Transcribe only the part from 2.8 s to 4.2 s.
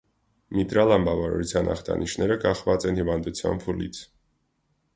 են հիվանդության փուլից։